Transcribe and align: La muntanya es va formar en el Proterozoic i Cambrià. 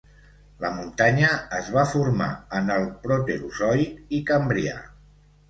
La 0.61 0.69
muntanya 0.77 1.29
es 1.57 1.69
va 1.75 1.83
formar 1.91 2.31
en 2.61 2.73
el 2.77 2.89
Proterozoic 3.05 4.19
i 4.21 4.25
Cambrià. 4.33 4.77